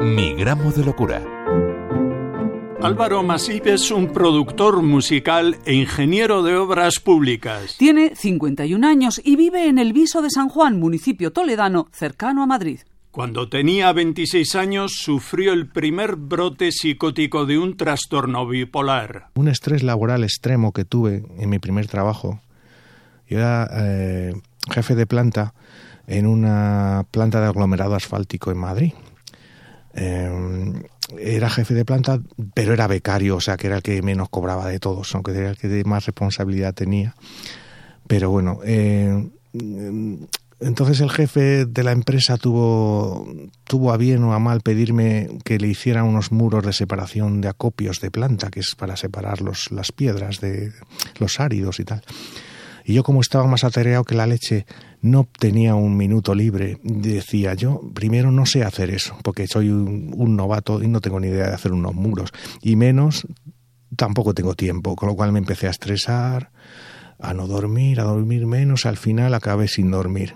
[0.00, 1.20] Mi gramo de locura.
[2.80, 7.74] Álvaro Masip es un productor musical e ingeniero de obras públicas.
[7.78, 12.46] Tiene 51 años y vive en el Viso de San Juan, municipio toledano, cercano a
[12.46, 12.78] Madrid.
[13.10, 19.30] Cuando tenía 26 años sufrió el primer brote psicótico de un trastorno bipolar.
[19.34, 22.40] Un estrés laboral extremo que tuve en mi primer trabajo.
[23.26, 24.32] Yo era eh,
[24.70, 25.54] jefe de planta
[26.06, 28.92] en una planta de aglomerado asfáltico en Madrid.
[30.00, 30.82] Eh,
[31.18, 32.20] era jefe de planta,
[32.54, 35.50] pero era becario, o sea que era el que menos cobraba de todos, aunque era
[35.50, 37.14] el que más responsabilidad tenía.
[38.06, 39.28] Pero bueno, eh,
[40.60, 43.26] entonces el jefe de la empresa tuvo,
[43.64, 47.48] tuvo a bien o a mal pedirme que le hiciera unos muros de separación de
[47.48, 50.72] acopios de planta, que es para separar los, las piedras de
[51.18, 52.02] los áridos y tal.
[52.88, 54.64] Y yo como estaba más atareado que la leche,
[55.02, 56.78] no tenía un minuto libre.
[56.82, 61.20] Decía yo, primero no sé hacer eso, porque soy un, un novato y no tengo
[61.20, 62.32] ni idea de hacer unos muros.
[62.62, 63.26] Y menos,
[63.94, 66.50] tampoco tengo tiempo, con lo cual me empecé a estresar,
[67.20, 70.34] a no dormir, a dormir menos, al final acabé sin dormir.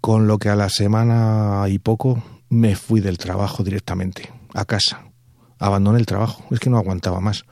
[0.00, 5.12] Con lo que a la semana y poco me fui del trabajo directamente, a casa.
[5.58, 7.44] Abandoné el trabajo, es que no aguantaba más.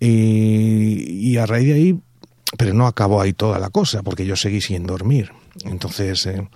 [0.00, 2.02] Y, y a raíz de ahí
[2.56, 5.32] pero no acabó ahí toda la cosa, porque yo seguí sin dormir.
[5.64, 6.48] Entonces, eh,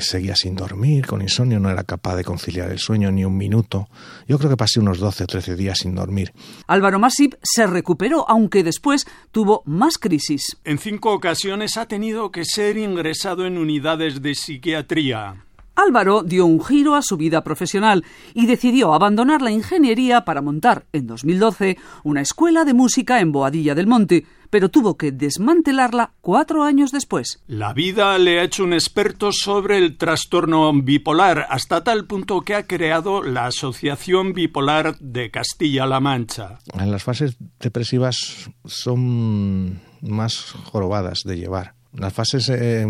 [0.00, 3.88] seguía sin dormir, con insomnio, no era capaz de conciliar el sueño ni un minuto.
[4.26, 6.32] Yo creo que pasé unos 12 o 13 días sin dormir.
[6.66, 10.56] Álvaro Masip se recuperó, aunque después tuvo más crisis.
[10.64, 15.44] En cinco ocasiones ha tenido que ser ingresado en unidades de psiquiatría.
[15.76, 20.86] Álvaro dio un giro a su vida profesional y decidió abandonar la ingeniería para montar
[20.92, 24.24] en 2012 una escuela de música en Boadilla del Monte,
[24.54, 27.42] pero tuvo que desmantelarla cuatro años después.
[27.48, 32.54] La vida le ha hecho un experto sobre el trastorno bipolar, hasta tal punto que
[32.54, 36.60] ha creado la Asociación Bipolar de Castilla-La Mancha.
[36.72, 41.74] Las fases depresivas son más jorobadas de llevar.
[41.92, 42.48] Las fases...
[42.48, 42.86] Eh,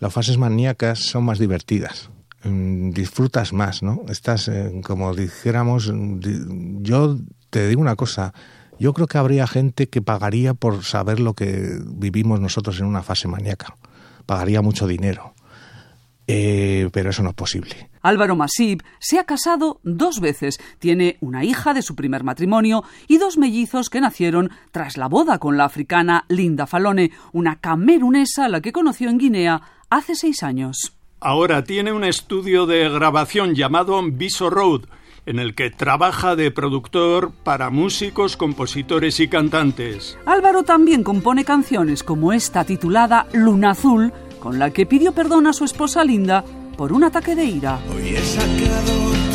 [0.00, 2.10] las fases maníacas son más divertidas.
[2.42, 4.02] Mm, disfrutas más, ¿no?
[4.08, 5.92] Estás, eh, como dijéramos,
[6.80, 7.18] yo
[7.50, 8.32] te digo una cosa,
[8.80, 13.02] yo creo que habría gente que pagaría por saber lo que vivimos nosotros en una
[13.02, 13.76] fase maníaca.
[14.24, 15.34] Pagaría mucho dinero.
[16.26, 17.90] Eh, pero eso no es posible.
[18.02, 23.18] Álvaro Masip se ha casado dos veces, tiene una hija de su primer matrimonio y
[23.18, 28.48] dos mellizos que nacieron tras la boda con la africana Linda Falone, una camerunesa a
[28.48, 29.60] la que conoció en Guinea
[29.90, 30.94] hace seis años.
[31.20, 34.82] Ahora tiene un estudio de grabación llamado Viso Road,
[35.26, 40.18] en el que trabaja de productor para músicos, compositores y cantantes.
[40.26, 45.52] Álvaro también compone canciones como esta titulada Luna Azul, con la que pidió perdón a
[45.52, 46.44] su esposa Linda
[46.76, 47.78] por un ataque de ira.
[47.94, 49.29] Hoy he sacado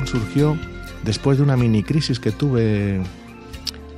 [0.00, 0.56] surgió
[1.04, 3.00] después de una mini crisis que tuve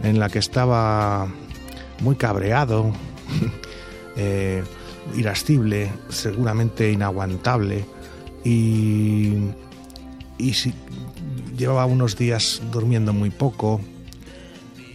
[0.02, 1.28] en la que estaba
[2.00, 2.92] muy cabreado,
[4.16, 4.62] eh,
[5.16, 7.84] irascible, seguramente inaguantable
[8.44, 9.34] y,
[10.38, 10.74] y si-
[11.56, 13.80] llevaba unos días durmiendo muy poco.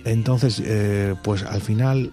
[0.06, 2.12] Entonces, eh, pues al final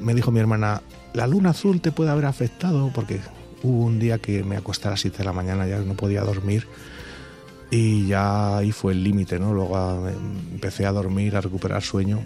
[0.00, 0.82] me dijo mi hermana,
[1.14, 3.20] la luna azul te puede haber afectado porque
[3.62, 6.22] hubo un día que me acosté a las 7 de la mañana, ya no podía
[6.22, 6.66] dormir
[7.72, 9.54] y ya ahí fue el límite, ¿no?
[9.54, 10.12] Luego ah,
[10.52, 12.22] empecé a dormir, a recuperar sueño,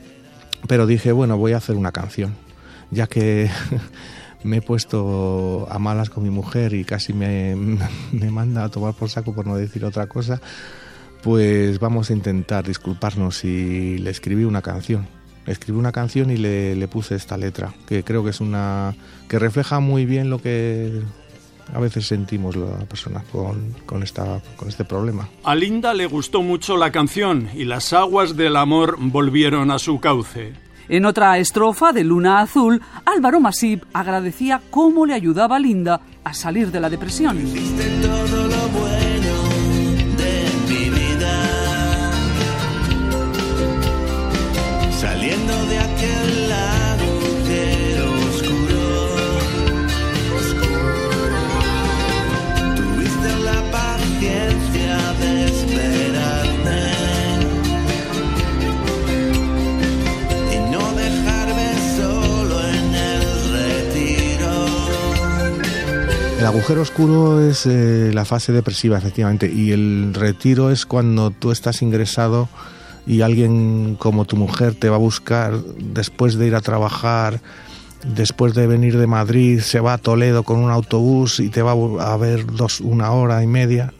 [0.66, 2.34] pero dije, bueno, voy a hacer una canción,
[2.90, 3.48] ya que
[4.42, 7.54] me he puesto a malas con mi mujer y casi me,
[8.12, 10.40] me manda a tomar por saco por no decir otra cosa,
[11.22, 15.06] pues vamos a intentar disculparnos y le escribí una canción.
[15.46, 18.96] Escribí una canción y le, le puse esta letra, que creo que es una
[19.28, 21.02] que refleja muy bien lo que
[21.72, 25.28] a veces sentimos las personas con, con, esta, con este problema.
[25.44, 30.00] A Linda le gustó mucho la canción y las aguas del amor volvieron a su
[30.00, 30.52] cauce.
[30.88, 36.32] En otra estrofa de Luna Azul, Álvaro Masip agradecía cómo le ayudaba a Linda a
[36.32, 37.38] salir de la depresión.
[66.46, 71.50] El agujero oscuro es eh, la fase depresiva, efectivamente, y el retiro es cuando tú
[71.50, 72.48] estás ingresado
[73.04, 77.40] y alguien como tu mujer te va a buscar después de ir a trabajar,
[78.14, 81.72] después de venir de Madrid, se va a Toledo con un autobús y te va
[81.72, 83.92] a ver dos, una hora y media,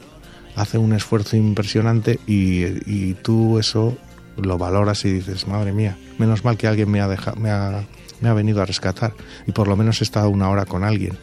[0.55, 3.99] hace un esfuerzo impresionante y, tú eso
[4.37, 7.83] lo valoras y dices, madre mía, menos mal que alguien me ha, me ha,
[8.21, 9.15] me ha venido a rescatar
[9.49, 11.19] y por lo menos he estado una hora con alguien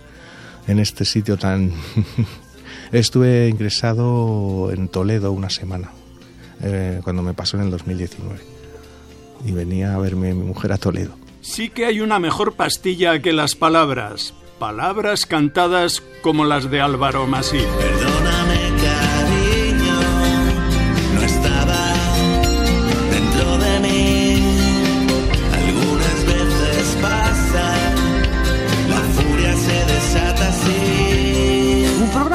[0.68, 1.72] en este sitio tan...
[2.92, 5.90] Estuve ingresado en Toledo una semana,
[6.62, 8.40] eh, cuando me pasó en el 2019.
[9.46, 11.16] Y venía a verme mi mujer a Toledo.
[11.42, 14.34] Sí que hay una mejor pastilla que las palabras.
[14.60, 17.66] Palabras cantadas como las de Álvaro Masí.
[17.78, 18.13] Perdóname,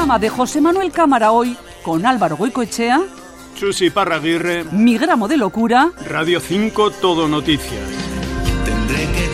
[0.09, 2.99] programa de José Manuel Cámara hoy con Álvaro Goicoechea,
[3.53, 7.87] Susi Parraguirre, Mi gramo de locura Radio 5 Todo Noticias.
[8.65, 9.28] Tendré que echar